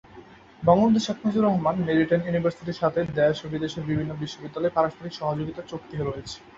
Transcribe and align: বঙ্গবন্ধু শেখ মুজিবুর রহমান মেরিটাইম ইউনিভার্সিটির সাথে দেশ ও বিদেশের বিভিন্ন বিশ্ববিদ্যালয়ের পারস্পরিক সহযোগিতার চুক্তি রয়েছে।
বঙ্গবন্ধু 0.63 0.99
শেখ 1.05 1.17
মুজিবুর 1.23 1.45
রহমান 1.45 1.75
মেরিটাইম 1.87 2.21
ইউনিভার্সিটির 2.23 2.79
সাথে 2.81 2.99
দেশ 3.19 3.35
ও 3.43 3.47
বিদেশের 3.53 3.87
বিভিন্ন 3.89 4.11
বিশ্ববিদ্যালয়ের 4.21 4.75
পারস্পরিক 4.77 5.13
সহযোগিতার 5.19 5.69
চুক্তি 5.71 5.95
রয়েছে। 5.99 6.37